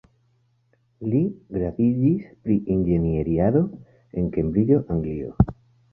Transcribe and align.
Li 1.09 1.19
gradiĝis 1.57 2.33
pri 2.47 2.57
Inĝenierado 2.77 3.65
en 4.23 4.35
Kembriĝo, 4.39 4.85
Anglio. 4.97 5.37